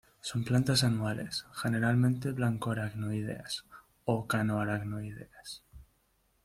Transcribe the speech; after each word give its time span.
Son 0.19 0.43
plantas 0.43 0.83
anuales, 0.83 1.45
generalmente 1.53 2.31
blanco-araenoideas 2.31 3.65
o 4.05 4.25
cano-aracnoideas. 4.25 5.61